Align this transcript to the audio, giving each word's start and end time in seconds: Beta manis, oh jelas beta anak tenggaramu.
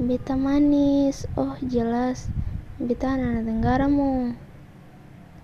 Beta 0.00 0.40
manis, 0.40 1.28
oh 1.36 1.52
jelas 1.60 2.32
beta 2.80 3.12
anak 3.12 3.44
tenggaramu. 3.44 4.40